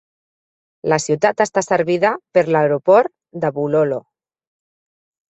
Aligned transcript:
La 0.91 0.97
ciutat 1.01 1.43
està 1.43 1.61
servida 1.65 2.11
per 2.37 2.43
l"Aeroport 2.47 3.13
de 3.43 3.51
Bulolo. 3.59 4.01